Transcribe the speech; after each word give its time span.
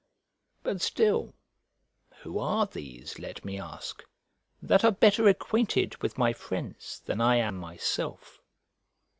But 0.63 0.81
still, 0.81 1.35
who 2.23 2.39
are 2.39 2.65
these, 2.65 3.19
let 3.19 3.45
me 3.45 3.59
ask, 3.59 4.03
that 4.59 4.83
are 4.83 4.89
better 4.91 5.27
acquainted 5.27 6.01
with 6.01 6.17
my 6.17 6.33
friends 6.33 7.03
than 7.05 7.21
I 7.21 7.35
am 7.35 7.55
myself? 7.55 8.41